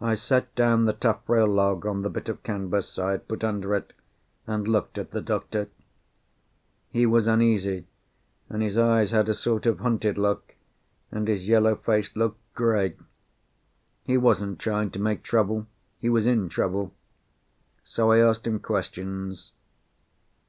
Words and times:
I 0.00 0.14
set 0.14 0.54
down 0.54 0.84
the 0.84 0.92
taffrail 0.92 1.48
log 1.48 1.84
on 1.86 2.02
the 2.02 2.08
bit 2.08 2.28
of 2.28 2.44
canvas 2.44 3.00
I 3.00 3.10
had 3.10 3.26
put 3.26 3.42
under 3.42 3.74
it, 3.74 3.92
and 4.46 4.68
looked 4.68 4.96
at 4.96 5.10
the 5.10 5.20
doctor. 5.20 5.68
He 6.92 7.04
was 7.04 7.26
uneasy, 7.26 7.88
and 8.48 8.62
his 8.62 8.78
eyes 8.78 9.10
had 9.10 9.28
a 9.28 9.34
sort 9.34 9.66
of 9.66 9.80
hunted 9.80 10.18
look, 10.18 10.54
and 11.10 11.26
his 11.26 11.48
yellow 11.48 11.74
face 11.74 12.14
looked 12.14 12.38
grey. 12.54 12.94
He 14.04 14.16
wasn't 14.16 14.60
trying 14.60 14.92
to 14.92 15.00
make 15.00 15.24
trouble. 15.24 15.66
He 15.98 16.08
was 16.08 16.28
in 16.28 16.48
trouble. 16.48 16.94
So 17.82 18.12
I 18.12 18.18
asked 18.20 18.46
him 18.46 18.60
questions. 18.60 19.50